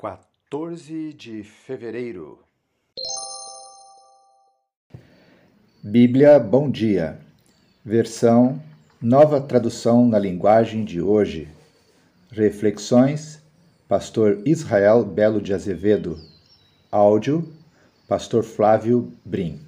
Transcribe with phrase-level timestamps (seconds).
[0.00, 2.38] 14 de fevereiro.
[5.84, 7.20] Bíblia Bom Dia,
[7.84, 8.62] versão
[8.98, 11.48] Nova Tradução na Linguagem de Hoje.
[12.30, 13.42] Reflexões,
[13.86, 16.18] Pastor Israel Belo de Azevedo.
[16.90, 17.46] Áudio,
[18.08, 19.60] Pastor Flávio Brim.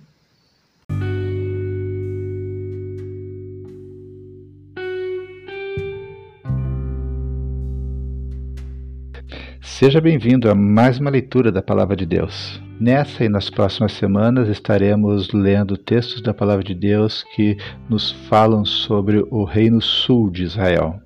[9.83, 12.63] Seja bem-vindo a mais uma leitura da Palavra de Deus.
[12.79, 17.57] Nessa e nas próximas semanas estaremos lendo textos da Palavra de Deus que
[17.91, 21.01] nos falam sobre o Reino Sul de Israel.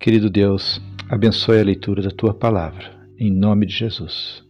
[0.00, 4.44] Querido Deus, abençoe a leitura da tua palavra, em nome de Jesus.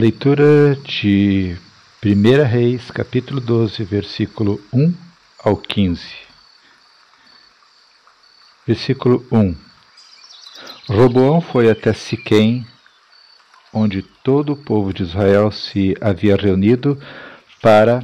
[0.00, 1.58] Leitura de
[2.02, 4.94] 1 Reis, capítulo 12, versículo 1
[5.44, 6.02] ao 15.
[8.66, 9.54] Versículo 1
[10.88, 12.66] Roboão foi até Siquém,
[13.74, 16.98] onde todo o povo de Israel se havia reunido
[17.60, 18.02] para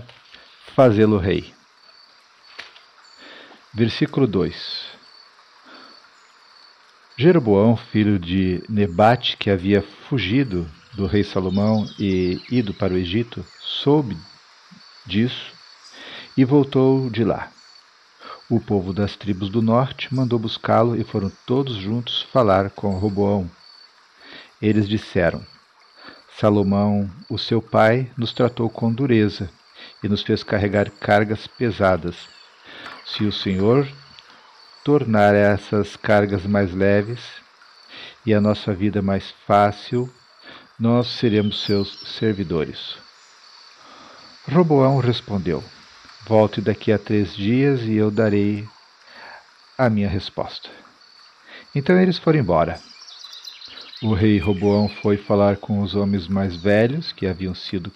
[0.75, 1.51] fazê-lo rei.
[3.73, 4.85] Versículo 2
[7.17, 13.45] Jeroboão, filho de Nebate, que havia fugido do rei Salomão e ido para o Egito,
[13.61, 14.17] soube
[15.05, 15.53] disso
[16.37, 17.51] e voltou de lá.
[18.49, 23.51] O povo das tribos do norte mandou buscá-lo e foram todos juntos falar com Roboão.
[24.61, 25.45] Eles disseram:
[26.39, 29.51] Salomão, o seu pai, nos tratou com dureza
[30.03, 32.17] e nos fez carregar cargas pesadas.
[33.05, 33.87] Se o Senhor
[34.85, 37.21] tornar essas cargas mais leves
[38.25, 40.11] e a nossa vida mais fácil,
[40.79, 42.97] nós seremos seus servidores.
[44.47, 45.65] Roboão respondeu:
[46.27, 48.69] Volte daqui a três dias e eu darei
[49.79, 50.69] a minha resposta.
[51.75, 52.81] Então eles foram embora.
[54.03, 57.91] O rei Roboão foi falar com os homens mais velhos, que haviam sido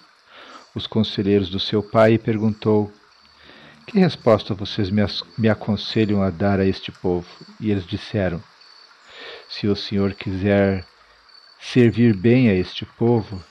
[0.73, 2.91] os conselheiros do seu pai, e perguntou:
[3.85, 5.03] Que resposta vocês me,
[5.37, 7.27] me aconselham a dar a este povo?
[7.59, 8.41] E eles disseram:
[9.47, 10.83] Se o senhor quiser
[11.61, 13.41] servir bem a este povo,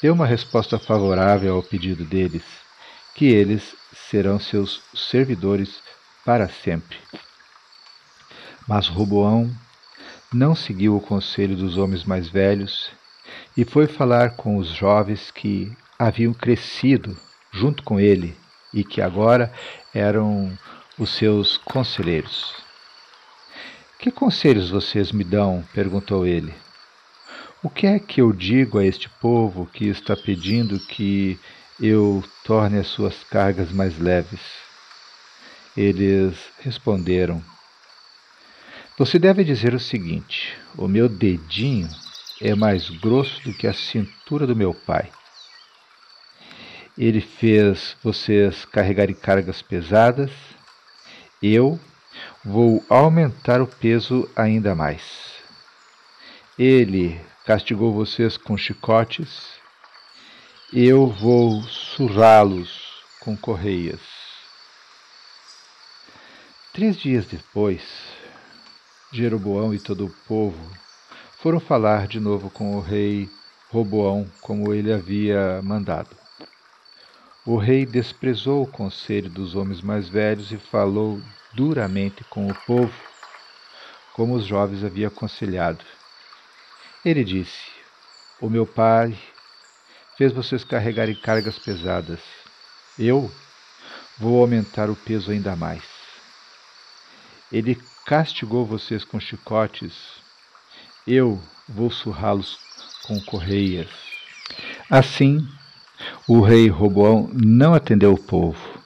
[0.00, 2.44] dê uma resposta favorável ao pedido deles,
[3.14, 5.82] que eles serão seus servidores
[6.24, 6.96] para sempre.
[8.66, 9.50] Mas Roboão
[10.32, 12.90] não seguiu o conselho dos homens mais velhos
[13.56, 17.16] e foi falar com os jovens que haviam crescido
[17.50, 18.36] junto com ele
[18.72, 19.52] e que agora
[19.92, 20.56] eram
[20.98, 22.54] os seus conselheiros.
[23.98, 25.64] Que conselhos vocês me dão?
[25.74, 26.54] perguntou ele.
[27.60, 31.36] O que é que eu digo a este povo que está pedindo que
[31.80, 34.40] eu torne as suas cargas mais leves?
[35.76, 37.42] Eles responderam:
[38.96, 41.90] Você deve dizer o seguinte: O meu dedinho
[42.40, 45.10] é mais grosso do que a cintura do meu pai.
[46.96, 50.30] Ele fez vocês carregarem cargas pesadas.
[51.42, 51.80] Eu
[52.44, 55.42] vou aumentar o peso ainda mais.
[56.56, 59.54] Ele castigou vocês com chicotes,
[60.70, 64.02] eu vou surrá-los com correias.
[66.74, 67.80] Três dias depois,
[69.10, 70.60] Jeroboão e todo o povo
[71.38, 73.30] foram falar de novo com o rei
[73.70, 76.14] Roboão, como ele havia mandado.
[77.46, 81.18] O rei desprezou o conselho dos homens mais velhos e falou
[81.54, 82.92] duramente com o povo,
[84.12, 85.82] como os jovens haviam aconselhado.
[87.08, 87.70] Ele disse:
[88.38, 89.18] O meu pai
[90.18, 92.20] fez vocês carregarem cargas pesadas.
[92.98, 93.32] Eu
[94.18, 95.82] vou aumentar o peso ainda mais.
[97.50, 99.94] Ele castigou vocês com chicotes.
[101.06, 102.58] Eu vou surrá-los
[103.04, 103.88] com correias.
[104.90, 105.48] Assim,
[106.26, 108.82] o rei Roboão não atendeu o povo.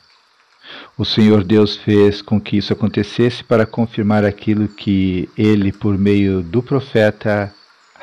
[0.96, 6.40] O Senhor Deus fez com que isso acontecesse para confirmar aquilo que ele, por meio
[6.40, 7.52] do profeta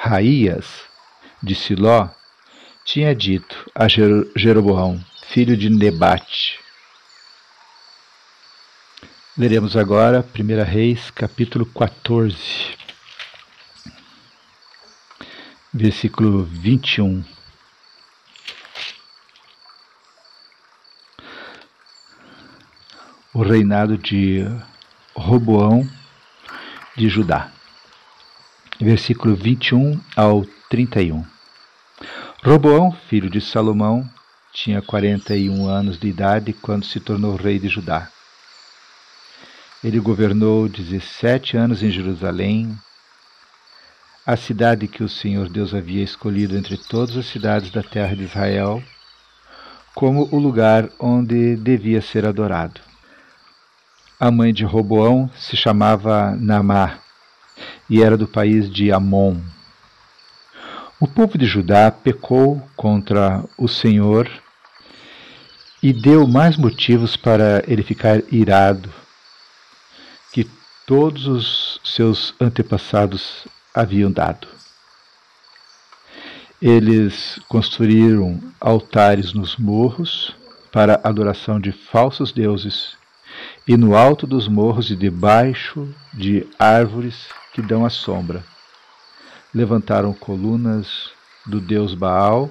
[0.01, 0.65] Raías
[1.43, 2.07] de Siló
[2.85, 6.57] tinha dito a Jeroboão, filho de Nebate.
[9.37, 12.77] Leremos agora 1 Reis, capítulo 14,
[15.73, 17.21] versículo 21.
[23.33, 24.45] O reinado de
[25.13, 25.85] Roboão
[26.95, 27.51] de Judá.
[28.81, 31.25] Versículo 21 ao 31.
[32.41, 34.09] Roboão, filho de Salomão,
[34.53, 38.07] tinha 41 anos de idade quando se tornou rei de Judá.
[39.83, 42.73] Ele governou 17 anos em Jerusalém,
[44.25, 48.23] a cidade que o Senhor Deus havia escolhido entre todas as cidades da terra de
[48.23, 48.81] Israel,
[49.93, 52.79] como o lugar onde devia ser adorado.
[54.17, 57.01] A mãe de Roboão se chamava Namá
[57.89, 59.37] e era do país de Amon.
[60.99, 64.29] O povo de Judá pecou contra o Senhor
[65.81, 68.91] e deu mais motivos para ele ficar irado
[70.33, 70.45] que
[70.85, 74.47] todos os seus antepassados haviam dado.
[76.61, 80.35] Eles construíram altares nos morros
[80.69, 82.97] para adoração de falsos deuses,
[83.65, 88.41] e no alto dos morros e debaixo de árvores que dão a sombra.
[89.53, 91.11] Levantaram colunas
[91.45, 92.49] do deus Baal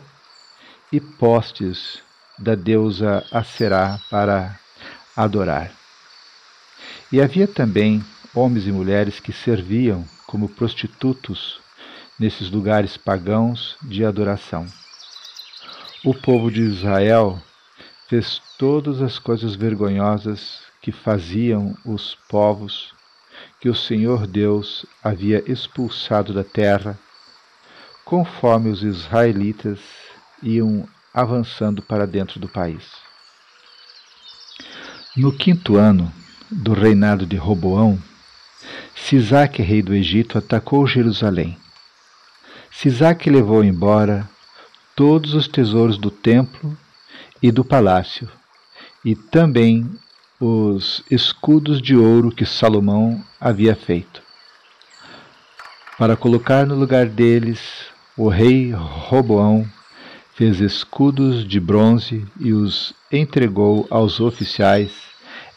[0.93, 2.03] e postes
[2.39, 4.61] da deusa Aserá para
[5.17, 5.73] adorar.
[7.11, 11.59] E havia também homens e mulheres que serviam como prostitutos
[12.19, 14.69] nesses lugares pagãos de adoração.
[16.05, 17.43] O povo de Israel
[18.09, 22.98] fez todas as coisas vergonhosas que faziam os povos
[23.61, 26.99] que o Senhor Deus havia expulsado da terra,
[28.05, 29.81] conforme os israelitas
[30.43, 32.85] iam avançando para dentro do país.
[35.17, 36.13] No quinto ano
[36.51, 37.99] do reinado de Roboão,
[38.95, 41.59] Sisaque, rei do Egito, atacou Jerusalém.
[42.71, 44.29] Sisaque levou embora
[44.95, 46.77] todos os tesouros do templo
[47.43, 48.31] e do palácio,
[49.05, 49.89] e também
[50.41, 54.23] os escudos de ouro que Salomão havia feito.
[55.99, 57.61] Para colocar no lugar deles,
[58.17, 59.69] o rei Roboão
[60.35, 64.93] fez escudos de bronze e os entregou aos oficiais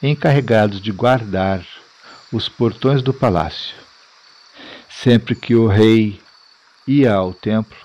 [0.01, 1.63] encarregados de guardar
[2.34, 3.75] os portões do palácio.
[4.89, 6.19] Sempre que o rei
[6.88, 7.77] ia ao templo,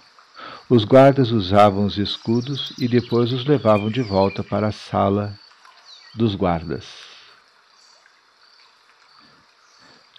[0.66, 5.38] os guardas usavam os escudos e depois os levavam de volta para a sala
[6.16, 6.86] dos guardas.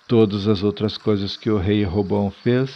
[0.07, 2.71] Todas as outras coisas que o rei Robão fez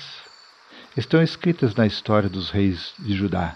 [0.98, 3.56] estão escritas na história dos reis de Judá.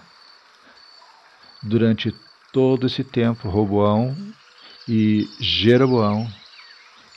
[1.62, 2.14] Durante
[2.52, 4.16] todo esse tempo, Roboão
[4.88, 6.26] e Jeroboão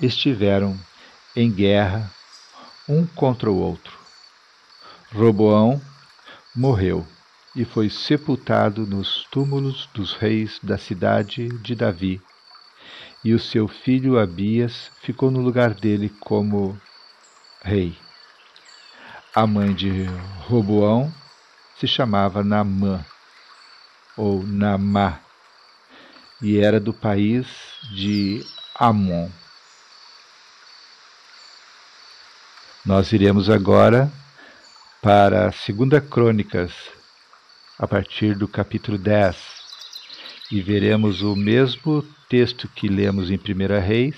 [0.01, 0.77] estiveram
[1.35, 2.11] em guerra
[2.87, 3.97] um contra o outro.
[5.13, 5.81] Roboão
[6.55, 7.07] morreu
[7.55, 12.21] e foi sepultado nos túmulos dos reis da cidade de Davi,
[13.23, 16.79] e o seu filho Abias ficou no lugar dele como
[17.61, 17.97] rei.
[19.35, 20.05] A mãe de
[20.47, 21.13] Roboão
[21.77, 23.05] se chamava Namã,
[24.17, 25.19] ou Namá,
[26.41, 27.47] e era do país
[27.93, 28.45] de
[28.75, 29.29] Amon.
[32.85, 34.11] Nós iremos agora
[35.01, 36.73] para a Segunda Crônicas,
[37.77, 39.37] a partir do capítulo 10,
[40.51, 44.15] e veremos o mesmo texto que lemos em Primeira Reis,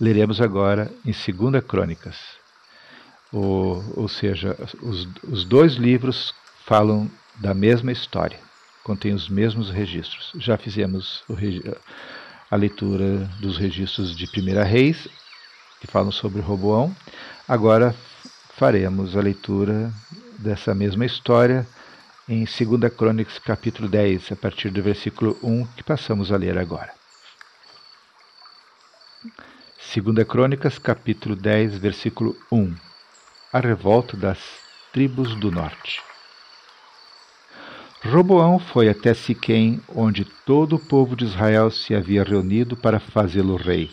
[0.00, 2.16] leremos agora em Segunda Crônicas.
[3.32, 6.34] Ou, ou seja, os, os dois livros
[6.66, 8.38] falam da mesma história,
[8.82, 10.32] contêm os mesmos registros.
[10.38, 11.34] Já fizemos o,
[12.50, 15.06] a leitura dos registros de Primeira Reis,
[15.80, 16.94] que falam sobre Roboão.
[17.46, 17.94] Agora
[18.56, 19.92] faremos a leitura
[20.38, 21.66] dessa mesma história
[22.28, 26.97] em 2 Crônicas, capítulo 10, a partir do versículo 1, que passamos a ler agora.
[29.80, 32.74] 2 Crônicas, capítulo 10, versículo 1
[33.52, 34.40] A revolta das
[34.92, 36.02] tribos do norte.
[38.02, 43.54] Roboão foi até Siquém, onde todo o povo de Israel se havia reunido para fazê-lo
[43.54, 43.88] rei.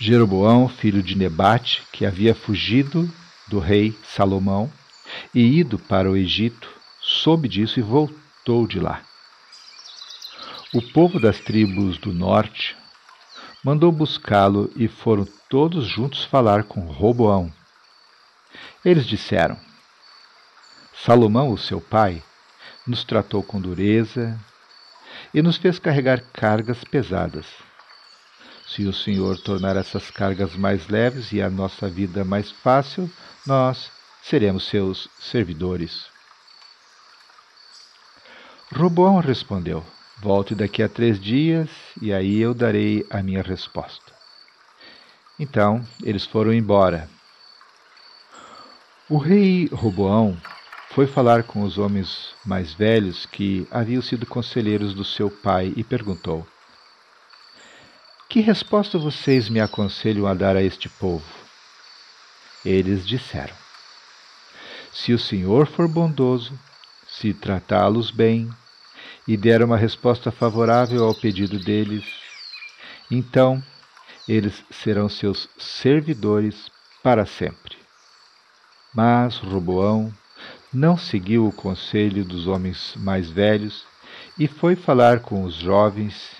[0.00, 3.08] Jeroboão, filho de Nebate, que havia fugido
[3.46, 4.68] do rei Salomão
[5.32, 6.68] e ido para o Egito,
[7.00, 9.00] soube disso e voltou de lá.
[10.74, 12.76] O povo das tribos do norte
[13.64, 17.52] mandou buscá-lo e foram todos juntos falar com Roboão.
[18.84, 19.58] Eles disseram:
[21.04, 22.22] Salomão, o seu pai,
[22.86, 24.38] nos tratou com dureza
[25.32, 27.46] e nos fez carregar cargas pesadas
[28.68, 33.10] se o Senhor tornar essas cargas mais leves e a nossa vida mais fácil,
[33.46, 33.90] nós
[34.22, 36.04] seremos seus servidores.
[38.74, 39.82] Roboão respondeu:
[40.20, 41.70] Volte daqui a três dias
[42.02, 44.12] e aí eu darei a minha resposta.
[45.38, 47.08] Então eles foram embora.
[49.08, 50.36] O rei Roboão
[50.90, 55.84] foi falar com os homens mais velhos que haviam sido conselheiros do seu pai e
[55.84, 56.44] perguntou:
[58.28, 61.24] Que resposta vocês me aconselham a dar a este povo?
[62.64, 63.54] Eles disseram:
[64.92, 66.58] Se o Senhor for bondoso,
[67.06, 68.50] se tratá-los bem
[69.28, 72.02] e der uma resposta favorável ao pedido deles,
[73.10, 73.62] então
[74.26, 76.70] eles serão seus servidores
[77.02, 77.76] para sempre.
[78.94, 80.10] Mas Roboão
[80.72, 83.84] não seguiu o conselho dos homens mais velhos
[84.38, 86.36] e foi falar com os jovens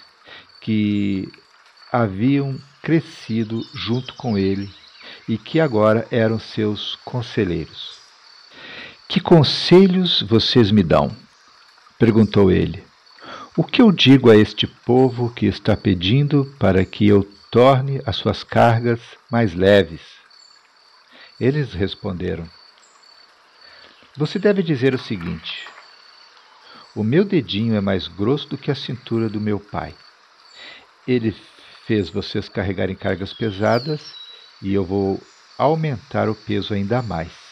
[0.59, 1.31] que
[1.93, 4.71] haviam crescido junto com ele
[5.29, 7.99] e que agora eram seus conselheiros.
[9.07, 11.28] Que conselhos vocês me dão?
[11.99, 12.83] Perguntou ele.
[13.57, 18.17] O que eu digo a este povo que está pedindo para que eu torne as
[18.17, 19.01] suas cargas
[19.31, 20.01] mais leves?
[21.41, 22.49] Eles responderam:
[24.19, 25.69] você deve dizer o seguinte:
[26.95, 29.95] O meu dedinho é mais grosso do que a cintura do meu pai.
[31.07, 31.35] Ele
[31.87, 34.15] fez vocês carregarem cargas pesadas
[34.61, 35.23] e eu vou
[35.57, 37.48] aumentar o peso ainda mais.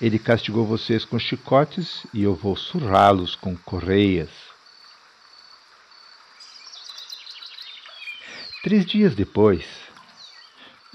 [0.00, 4.30] Ele castigou vocês com chicotes e eu vou surrá-los com correias.
[8.62, 9.64] Três dias depois,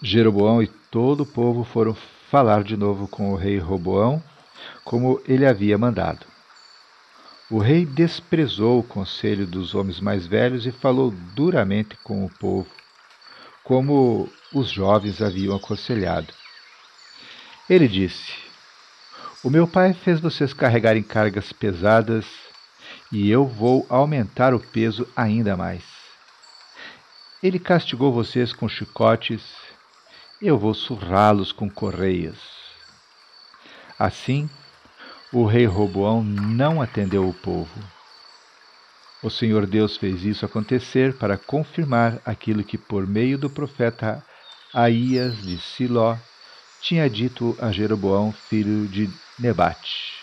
[0.04, 1.96] Jeroboão e todo o povo foram
[2.30, 4.22] falar de novo com o rei Roboão
[4.84, 6.26] como ele havia mandado.
[7.50, 12.70] O rei desprezou o conselho dos homens mais velhos e falou duramente com o povo,
[13.64, 16.34] como os jovens haviam aconselhado.
[17.70, 18.51] Ele disse:
[19.44, 22.28] O meu pai fez vocês carregarem cargas pesadas
[23.12, 25.84] e eu vou aumentar o peso ainda mais.
[27.42, 29.42] Ele castigou vocês com chicotes,
[30.40, 32.38] eu vou surrá-los com correias.
[33.98, 34.48] Assim,
[35.34, 37.80] o rei Roboão não atendeu o povo.
[39.24, 44.24] O Senhor Deus fez isso acontecer para confirmar aquilo que, por meio do profeta
[44.72, 46.16] Aías de Siló,
[46.80, 49.10] tinha dito a Jeroboão, filho de
[49.42, 50.22] Nebate.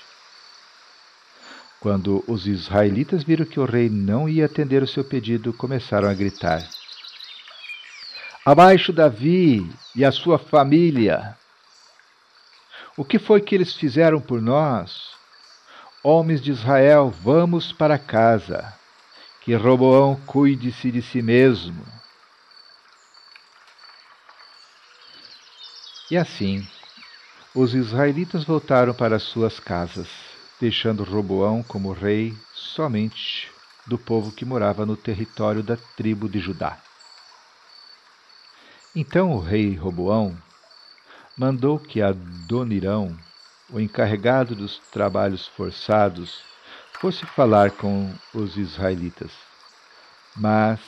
[1.81, 6.15] Quando os israelitas viram que o rei não ia atender o seu pedido, começaram a
[6.15, 6.69] gritar:
[8.47, 11.37] Abaixo Davi e a sua família!
[12.97, 15.11] O que foi que eles fizeram por nós?
[16.03, 18.73] Homens de Israel, vamos para casa.
[19.41, 21.85] Que Roboão cuide-se de si mesmo.
[26.09, 26.67] E assim,
[27.55, 30.09] os israelitas voltaram para suas casas,
[30.61, 33.51] deixando Roboão como rei somente
[33.87, 36.79] do povo que morava no território da tribo de Judá.
[38.95, 40.37] Então o rei Roboão
[41.37, 43.17] mandou que Adonirão,
[43.71, 46.43] o encarregado dos trabalhos forçados,
[47.01, 49.31] fosse falar com os israelitas.
[50.37, 50.81] Mas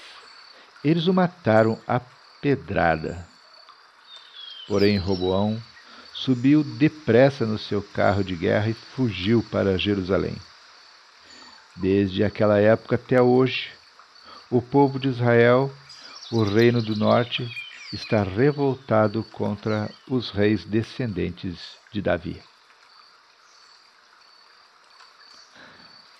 [0.85, 2.00] eles o mataram a
[2.40, 3.26] pedrada.
[4.67, 5.61] Porém, Roboão
[6.21, 10.37] subiu depressa no seu carro de guerra e fugiu para Jerusalém.
[11.75, 13.71] Desde aquela época até hoje,
[14.50, 15.73] o povo de Israel,
[16.31, 17.49] o reino do norte,
[17.91, 21.59] está revoltado contra os reis descendentes
[21.91, 22.43] de Davi.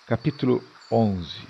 [0.07, 1.47] Capítulo 11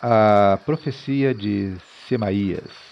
[0.00, 1.76] A profecia de
[2.08, 2.89] Semaías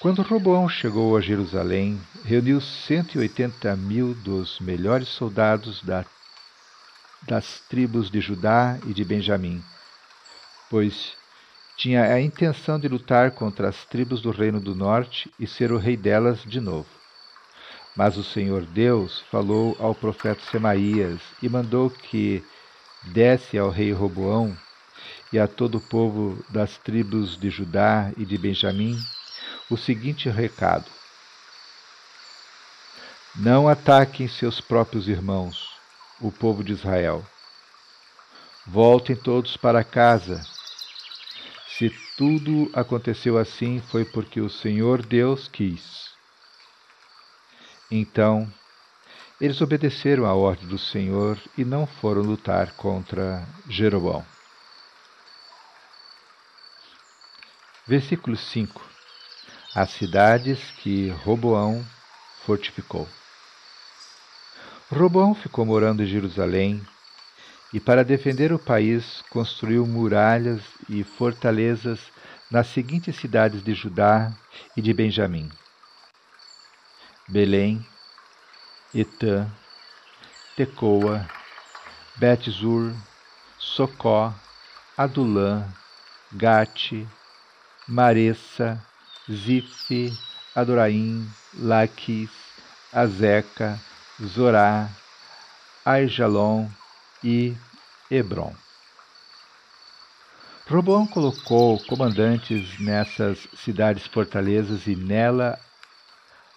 [0.00, 6.04] Quando Roboão chegou a Jerusalém, reuniu 180 mil dos melhores soldados da,
[7.22, 9.60] das tribos de Judá e de Benjamim,
[10.70, 11.16] pois
[11.76, 15.78] tinha a intenção de lutar contra as tribos do Reino do Norte e ser o
[15.78, 16.88] rei delas de novo.
[17.96, 22.44] Mas o Senhor Deus falou ao profeta Semaías e mandou que
[23.02, 24.56] desse ao rei Roboão
[25.32, 28.96] e a todo o povo das tribos de Judá e de Benjamim
[29.70, 30.90] o seguinte recado:
[33.36, 35.70] Não ataquem seus próprios irmãos,
[36.20, 37.24] o povo de Israel.
[38.66, 40.46] Voltem todos para casa
[41.78, 46.10] se tudo aconteceu assim, foi porque o Senhor Deus quis.
[47.88, 48.52] Então,
[49.40, 54.26] eles obedeceram à ordem do Senhor e não foram lutar contra Jeroboão.
[57.86, 58.97] Versículo 5
[59.80, 61.86] As cidades que Roboão
[62.44, 63.08] fortificou.
[64.90, 66.84] Roboão ficou morando em Jerusalém
[67.72, 72.00] e, para defender o país, construiu muralhas e fortalezas
[72.50, 74.32] nas seguintes cidades de Judá
[74.76, 75.48] e de Benjamim:
[77.28, 77.86] Belém,
[78.92, 79.48] Etã,
[80.56, 81.24] Tecoa,
[82.16, 82.92] Betzur,
[83.56, 84.34] Socó,
[84.96, 85.72] Adulã,
[86.32, 87.06] Gate,
[87.86, 88.84] Maressa,
[89.30, 90.12] Zife,
[90.54, 92.30] Adoraim, Laquis,
[92.92, 93.78] Azeca,
[94.22, 94.88] Zorá,
[95.84, 96.68] Aijalon
[97.22, 97.56] e
[98.10, 98.54] Hebron.
[100.66, 105.58] Roboão colocou comandantes nessas cidades-fortalezas e nela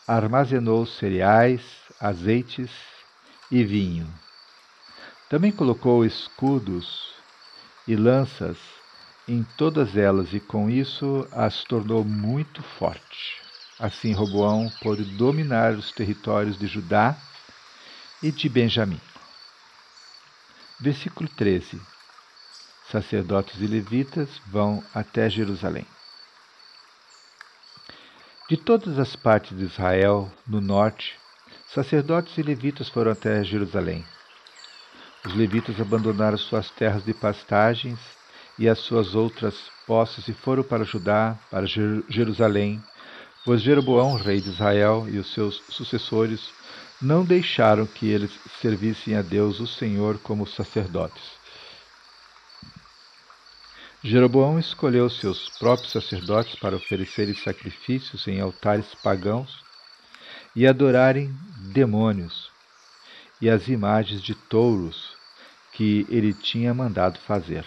[0.06, 1.62] armazenou cereais,
[2.00, 2.72] azeites
[3.50, 4.14] e vinho.
[5.30, 7.14] Também colocou escudos
[7.88, 8.58] e lanças
[9.28, 13.36] em todas elas e com isso as tornou muito fortes.
[13.80, 17.18] Assim Roboão pôde dominar os territórios de Judá
[18.22, 19.02] e de Benjamim.
[20.80, 21.82] Versículo 13.
[22.92, 25.86] Sacerdotes e levitas vão até Jerusalém.
[28.50, 31.18] De todas as partes de Israel, no norte,
[31.68, 34.06] sacerdotes e levitas foram até Jerusalém.
[35.26, 38.00] Os levitas abandonaram suas terras de pastagens
[38.62, 39.56] e as suas outras
[39.88, 42.80] posses e foram para Judá, para Jerusalém,
[43.44, 46.54] pois Jeroboão, rei de Israel, e os seus sucessores
[47.02, 48.30] não deixaram que eles
[48.62, 51.24] servissem a Deus, o Senhor, como sacerdotes.
[54.04, 59.64] Jeroboão escolheu seus próprios sacerdotes para oferecerem sacrifícios em altares pagãos
[60.56, 61.36] e adorarem
[61.74, 62.52] demônios
[63.42, 65.16] e as imagens de touros
[65.74, 67.66] que ele tinha mandado fazer.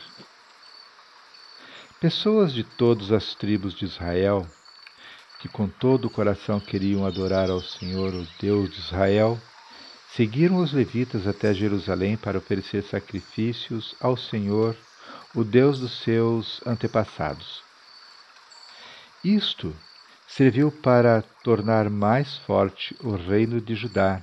[2.05, 4.47] Pessoas de todas as tribos de Israel,
[5.41, 9.41] que com todo o coração queriam adorar ao Senhor, o Deus de Israel,
[10.11, 14.77] seguiram os levitas até Jerusalém para oferecer sacrifícios ao Senhor,
[15.35, 17.63] o Deus dos seus antepassados.
[19.25, 19.75] Isto
[20.29, 24.23] serviu para tornar mais forte o reino de Judá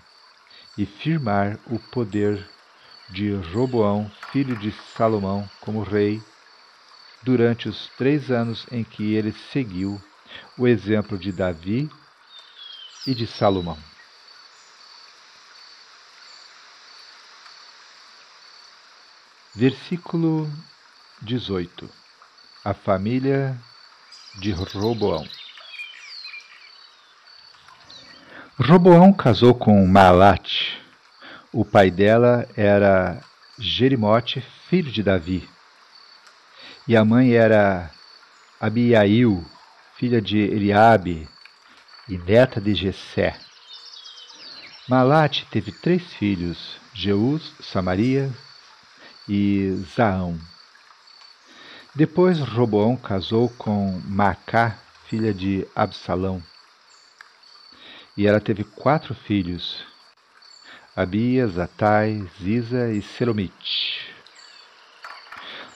[0.78, 2.48] e firmar o poder
[3.10, 6.22] de Roboão, filho de Salomão, como rei,
[7.24, 10.02] durante os três anos em que ele seguiu
[10.58, 11.90] o exemplo de Davi
[13.06, 13.78] e de Salomão.
[19.54, 20.50] Versículo
[21.22, 21.90] 18
[22.64, 23.60] A família
[24.40, 25.28] de Roboão.
[28.58, 30.80] Roboão casou com Malate.
[31.52, 33.22] O pai dela era
[33.60, 35.50] Jerimote, filho de Davi.
[36.88, 37.92] E a mãe era
[38.60, 39.46] Abiail,
[39.96, 41.30] filha de Eliabe
[42.10, 43.40] e neta de Jessé.
[44.88, 48.34] Malate teve três filhos, Jeus, Samaria
[49.30, 50.40] e Zaão.
[51.94, 56.42] Depois Roboão casou com Macá, filha de Absalão.
[58.18, 59.86] E ela teve quatro filhos,
[60.96, 64.14] Abias, Atai, Ziza e Selomite.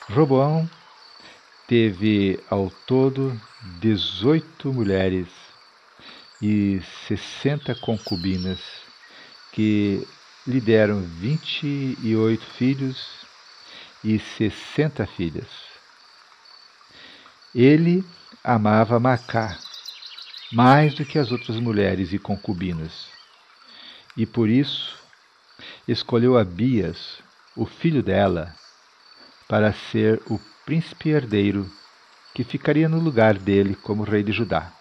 [0.09, 0.67] Roboão
[1.67, 3.39] teve ao todo
[3.81, 5.27] dezoito mulheres
[6.41, 8.61] e sessenta concubinas,
[9.51, 10.07] que
[10.45, 11.65] lhe deram vinte
[12.03, 13.25] e oito filhos
[14.03, 15.49] e sessenta filhas.
[17.53, 18.03] Ele
[18.43, 19.59] amava Macá
[20.51, 23.09] mais do que as outras mulheres e concubinas,
[24.15, 24.97] e por isso
[25.87, 27.23] escolheu Abias,
[27.57, 28.53] o filho dela,
[29.47, 31.69] para ser o príncipe herdeiro
[32.33, 34.71] que ficaria no lugar dele como rei de Judá.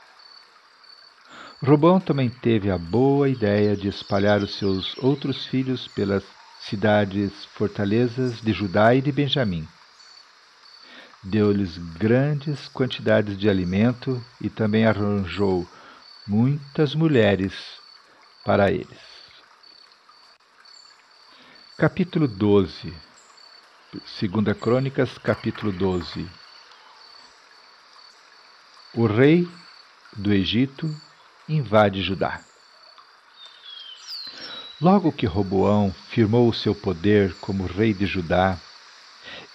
[1.62, 6.24] Robão também teve a boa ideia de espalhar os seus outros filhos pelas
[6.60, 9.66] cidades fortalezas de Judá e de Benjamim
[11.24, 15.66] deu-lhes grandes quantidades de alimento e também arranjou
[16.26, 17.54] muitas mulheres
[18.44, 19.14] para eles.
[21.78, 22.92] Capítulo 12
[24.02, 26.28] Segunda Crônicas, capítulo 12
[28.92, 29.48] O rei
[30.16, 30.88] do Egito
[31.48, 32.40] invade Judá.
[34.80, 38.58] Logo que Roboão firmou o seu poder como rei de Judá,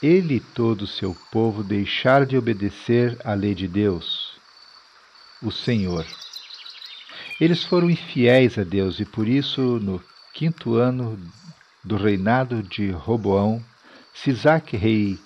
[0.02, 4.40] ele e todo o seu povo deixaram de obedecer à lei de Deus,
[5.42, 6.06] o Senhor.
[7.42, 10.02] Eles foram infiéis a Deus e por isso, no
[10.34, 11.20] quinto ano
[11.84, 13.64] do reinado de Roboão,
[14.14, 15.20] Sisaque, rei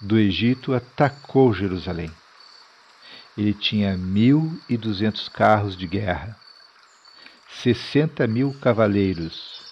[0.00, 2.10] do Egito, atacou Jerusalém.
[3.36, 6.36] Ele tinha mil e duzentos carros de guerra,
[7.48, 9.62] sessenta mil cavaleiros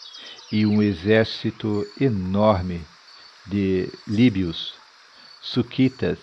[0.52, 2.86] e um exército enorme
[3.46, 4.74] de líbios,
[5.40, 6.18] suquitas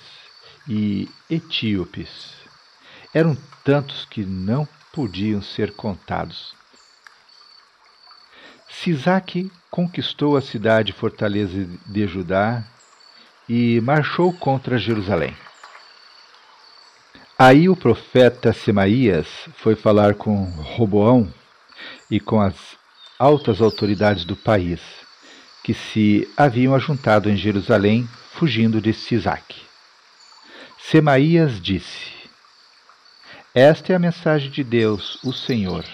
[0.67, 2.35] e etíopes.
[3.13, 6.55] Eram tantos que não podiam ser contados.
[8.73, 12.63] Sisaque conquistou a cidade fortaleza de Judá
[13.47, 15.35] e marchou contra Jerusalém.
[17.37, 21.31] Aí o profeta Semaías foi falar com Roboão
[22.09, 22.55] e com as
[23.17, 24.81] altas autoridades do país,
[25.63, 29.61] que se haviam ajuntado em Jerusalém, fugindo de Sisaque.
[30.79, 32.11] Semaías disse:
[33.55, 35.85] Esta é a mensagem de Deus, o Senhor.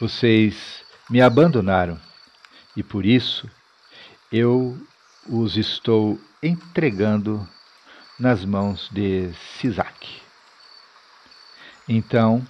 [0.00, 2.00] Vocês me abandonaram
[2.76, 3.48] e por isso
[4.32, 4.78] eu
[5.28, 7.48] os estou entregando
[8.18, 10.20] nas mãos de Sisaque.
[11.88, 12.46] Então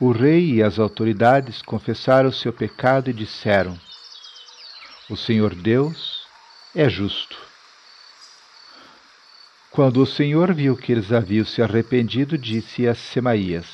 [0.00, 3.78] o rei e as autoridades confessaram seu pecado e disseram:
[5.08, 6.26] O Senhor Deus
[6.74, 7.36] é justo.
[9.70, 13.66] Quando o Senhor viu que eles haviam se arrependido, disse a Semaías: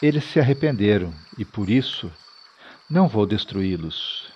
[0.00, 2.10] Eles se arrependeram e por isso
[2.90, 4.26] não vou destruí-los.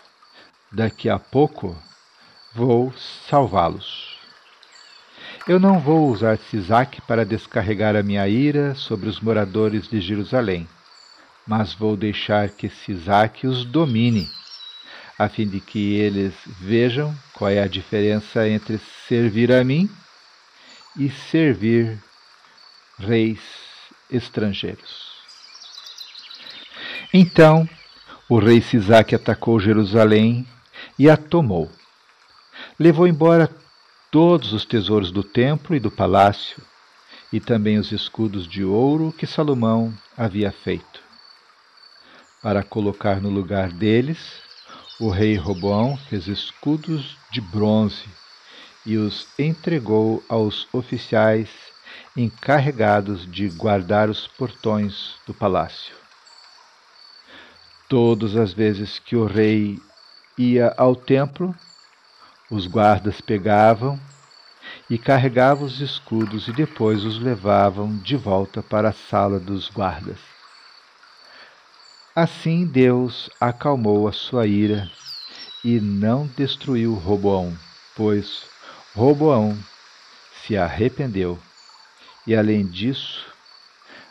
[0.71, 1.77] Daqui a pouco
[2.55, 2.93] vou
[3.29, 4.19] salvá-los.
[5.49, 10.69] Eu não vou usar Sisaque para descarregar a minha ira sobre os moradores de Jerusalém,
[11.47, 14.29] mas vou deixar que Sisaque os domine,
[15.19, 19.91] a fim de que eles vejam qual é a diferença entre servir a mim
[20.97, 21.99] e servir
[22.99, 23.41] reis
[24.11, 25.11] estrangeiros.
[27.13, 27.69] Então
[28.29, 30.47] o rei Sisaque atacou Jerusalém
[30.99, 31.71] e a tomou.
[32.79, 33.51] Levou embora
[34.11, 36.63] todos os tesouros do templo e do palácio,
[37.33, 41.01] e também os escudos de ouro que Salomão havia feito.
[42.43, 44.43] Para colocar no lugar deles,
[45.01, 48.05] o rei Roboão fez escudos de bronze
[48.85, 51.49] e os entregou aos oficiais
[52.17, 56.02] encarregados de guardar os portões do palácio.
[57.93, 59.79] Todas as vezes que o rei
[60.39, 61.55] ia ao templo,
[62.51, 64.01] os guardas pegavam
[64.89, 70.19] e carregavam os escudos e depois os levavam de volta para a sala dos guardas.
[72.17, 74.91] Assim Deus acalmou a sua ira
[75.63, 77.55] e não destruiu Roboão,
[77.95, 78.47] pois
[78.95, 79.55] Roboão
[80.47, 81.39] se arrependeu.
[82.27, 83.27] E além disso,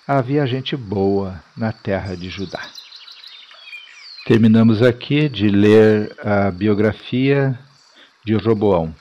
[0.07, 2.61] havia gente boa na terra de Judá.
[4.23, 7.57] Terminamos aqui de ler a biografia
[8.23, 8.93] de Roboão.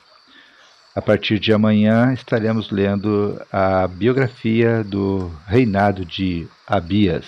[0.95, 7.25] A partir de amanhã estaremos lendo a biografia do reinado de Abias.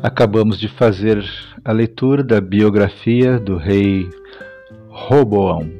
[0.00, 1.22] Acabamos de fazer
[1.64, 4.08] a leitura da biografia do rei
[4.88, 5.77] Roboão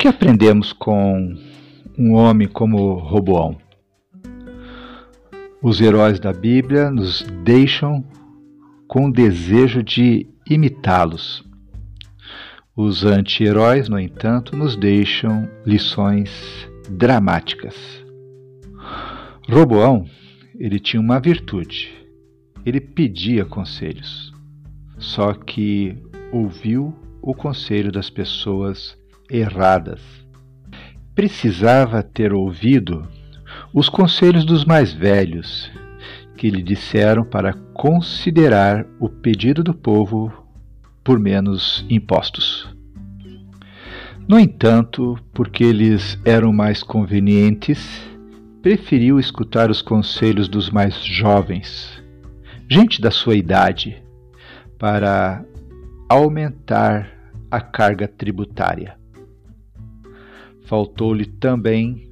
[0.00, 1.36] que aprendemos com
[1.98, 3.58] um homem como Roboão?
[5.62, 8.02] Os heróis da Bíblia nos deixam
[8.88, 11.44] com o desejo de imitá-los.
[12.74, 16.30] Os anti-heróis, no entanto, nos deixam lições
[16.88, 17.76] dramáticas.
[19.50, 20.06] Roboão,
[20.58, 21.92] ele tinha uma virtude.
[22.64, 24.32] Ele pedia conselhos.
[24.96, 25.94] Só que
[26.32, 28.98] ouviu o conselho das pessoas
[29.30, 30.00] erradas.
[31.14, 33.06] Precisava ter ouvido
[33.72, 35.70] os conselhos dos mais velhos,
[36.36, 40.32] que lhe disseram para considerar o pedido do povo
[41.04, 42.68] por menos impostos.
[44.28, 48.00] No entanto, porque eles eram mais convenientes,
[48.62, 52.02] preferiu escutar os conselhos dos mais jovens,
[52.70, 54.02] gente da sua idade,
[54.78, 55.44] para
[56.08, 57.10] aumentar
[57.50, 58.99] a carga tributária.
[60.70, 62.08] Faltou-lhe também,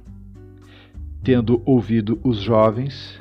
[1.23, 3.17] tendo ouvido os jovens,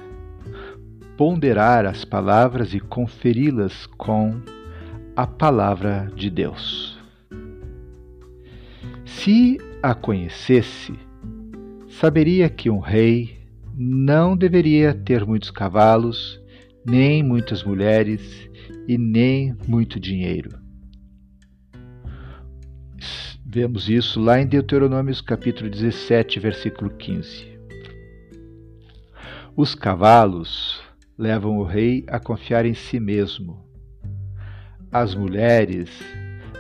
[1.17, 4.41] ponderar as palavras e conferi-las com
[5.15, 6.99] a palavra de Deus.
[9.05, 10.95] Se a conhecesse,
[11.89, 13.39] saberia que um rei
[13.77, 16.43] não deveria ter muitos cavalos,
[16.85, 18.51] nem muitas mulheres
[18.89, 20.68] e nem muito dinheiro
[23.51, 27.49] Vemos isso lá em Deuteronômios capítulo 17, versículo 15.
[29.57, 30.83] Os cavalos
[31.17, 33.65] levam o rei a confiar em si mesmo.
[34.93, 35.89] As mulheres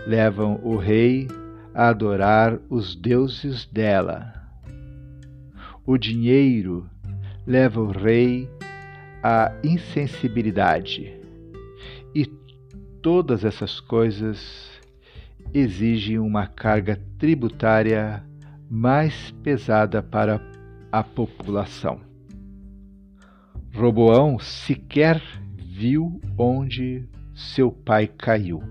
[0.06, 1.28] levam o rei
[1.74, 4.32] a adorar os deuses dela.
[5.84, 6.88] O dinheiro
[7.46, 8.48] leva o rei
[9.22, 11.14] à insensibilidade,
[12.14, 12.24] e
[13.02, 14.77] todas essas coisas
[15.52, 18.22] exigem uma carga tributária
[18.70, 20.40] mais pesada para
[20.92, 22.00] a população.
[23.74, 25.22] Roboão sequer
[25.56, 28.62] viu onde seu pai caiu.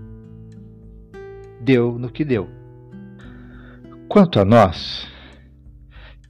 [1.60, 2.48] Deu no que deu.
[4.08, 5.08] Quanto a nós,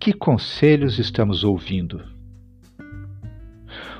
[0.00, 2.02] que conselhos estamos ouvindo?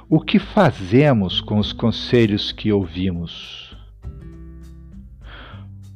[0.09, 3.68] O que fazemos com os conselhos que ouvimos?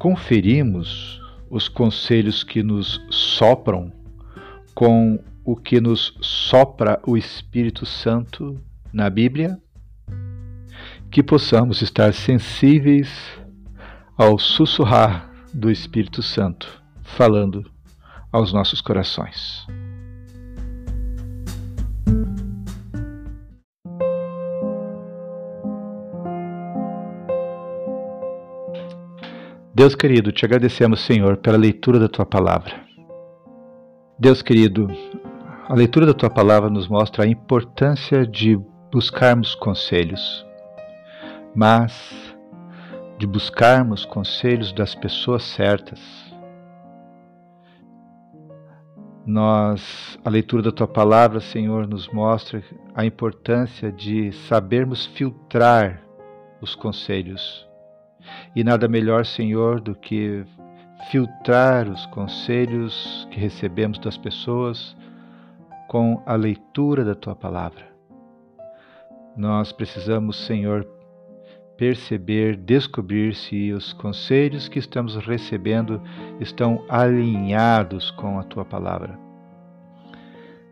[0.02, 3.92] Conferimos os conselhos que nos sopram
[4.74, 8.60] com o que nos sopra o Espírito Santo
[8.92, 9.56] na Bíblia?
[11.08, 13.16] Que possamos estar sensíveis
[14.18, 17.70] ao sussurrar do Espírito Santo falando
[18.32, 19.64] aos nossos corações.
[29.82, 32.72] Deus querido, te agradecemos, Senhor, pela leitura da tua palavra.
[34.16, 34.88] Deus querido,
[35.68, 38.56] a leitura da tua palavra nos mostra a importância de
[38.92, 40.46] buscarmos conselhos,
[41.52, 42.32] mas
[43.18, 46.00] de buscarmos conselhos das pessoas certas.
[49.26, 52.62] Nós, a leitura da tua palavra, Senhor, nos mostra
[52.94, 56.04] a importância de sabermos filtrar
[56.60, 57.71] os conselhos
[58.54, 60.44] e nada melhor, Senhor, do que
[61.10, 64.96] filtrar os conselhos que recebemos das pessoas
[65.88, 67.90] com a leitura da tua palavra.
[69.36, 70.86] Nós precisamos, Senhor,
[71.76, 76.00] perceber, descobrir se os conselhos que estamos recebendo
[76.40, 79.18] estão alinhados com a tua palavra.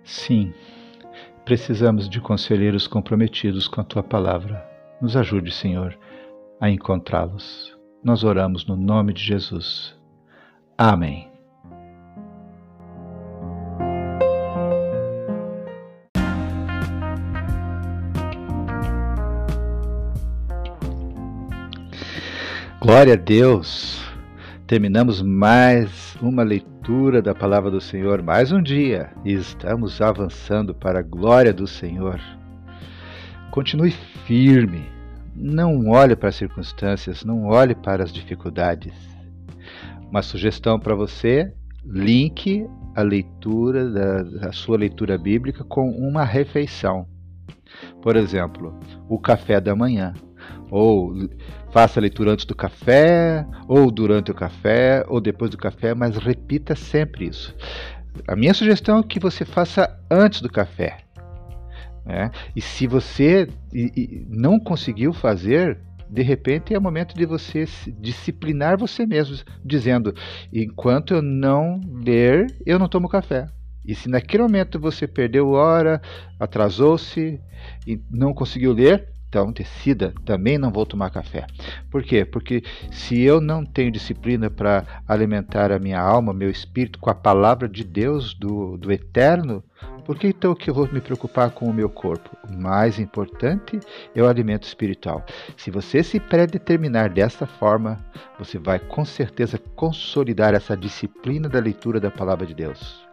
[0.05, 0.53] Sim,
[1.45, 4.65] precisamos de conselheiros comprometidos com a tua palavra.
[5.01, 5.97] Nos ajude, Senhor
[6.61, 7.75] a encontrá-los.
[8.05, 9.99] Nós oramos no nome de Jesus.
[10.77, 11.29] Amém.
[22.79, 24.01] Glória a Deus!
[24.67, 31.01] Terminamos mais uma leitura da palavra do Senhor, mais um dia, e estamos avançando para
[31.01, 32.21] a glória do Senhor.
[33.51, 33.91] Continue
[34.27, 35.00] firme
[35.35, 38.95] não olhe para as circunstâncias, não olhe para as dificuldades.
[40.11, 41.53] Uma sugestão para você:
[41.85, 47.07] link a leitura da, a sua leitura bíblica com uma refeição.
[48.03, 50.15] Por exemplo, o café da manhã.
[50.71, 51.15] Ou
[51.73, 56.17] faça a leitura antes do café, ou durante o café, ou depois do café, mas
[56.17, 57.55] repita sempre isso.
[58.27, 60.99] A minha sugestão é que você faça antes do café.
[62.05, 62.31] Né?
[62.55, 63.49] E se você
[64.29, 67.67] não conseguiu fazer, de repente é o momento de você
[67.99, 70.15] disciplinar você mesmo, dizendo:
[70.53, 73.47] enquanto eu não ler, eu não tomo café.
[73.85, 76.03] E se naquele momento você perdeu hora,
[76.39, 77.41] atrasou-se
[77.87, 81.47] e não conseguiu ler, então decida, também não vou tomar café.
[81.89, 82.25] Por quê?
[82.25, 87.15] Porque se eu não tenho disciplina para alimentar a minha alma, meu espírito com a
[87.15, 89.63] palavra de Deus, do, do eterno,
[90.11, 92.37] por que então que eu vou me preocupar com o meu corpo?
[92.49, 93.79] O mais importante
[94.13, 95.25] é o alimento espiritual.
[95.57, 97.97] Se você se predeterminar dessa forma,
[98.37, 103.07] você vai com certeza consolidar essa disciplina da leitura da palavra de Deus.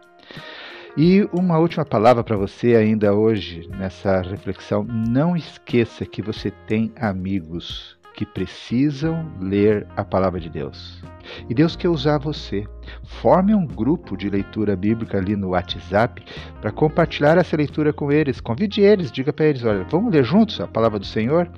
[0.96, 4.82] E uma última palavra para você ainda hoje nessa reflexão.
[4.82, 11.00] Não esqueça que você tem amigos que precisam ler a palavra de Deus.
[11.48, 12.66] E Deus quer usar você.
[13.04, 16.24] Forme um grupo de leitura bíblica ali no WhatsApp
[16.60, 18.40] para compartilhar essa leitura com eles.
[18.40, 21.48] Convide eles, diga para eles: olha, vamos ler juntos a palavra do Senhor?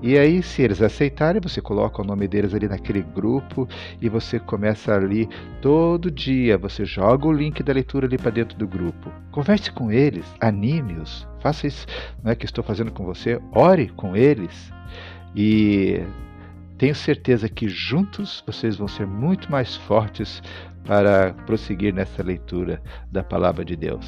[0.00, 3.68] E aí, se eles aceitarem, você coloca o nome deles ali naquele grupo
[4.00, 5.28] e você começa ali
[5.60, 6.56] todo dia.
[6.56, 9.12] Você joga o link da leitura ali para dentro do grupo.
[9.30, 11.28] Converse com eles, anime-os.
[11.40, 11.86] Faça isso
[12.24, 13.38] não é, que estou fazendo com você.
[13.52, 14.72] Ore com eles.
[15.34, 16.00] E
[16.78, 20.42] tenho certeza que juntos vocês vão ser muito mais fortes
[20.84, 24.06] para prosseguir nessa leitura da palavra de Deus.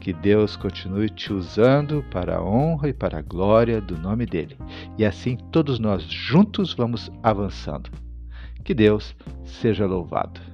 [0.00, 4.56] Que Deus continue te usando para a honra e para a glória do nome dele.
[4.96, 7.90] E assim todos nós juntos vamos avançando.
[8.62, 10.47] Que Deus seja louvado.